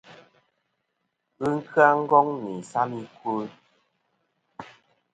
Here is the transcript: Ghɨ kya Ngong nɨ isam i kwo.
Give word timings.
Ghɨ 1.39 1.51
kya 1.71 1.87
Ngong 2.01 2.29
nɨ 2.41 2.49
isam 2.61 2.91
i 3.01 3.03
kwo. 3.17 3.31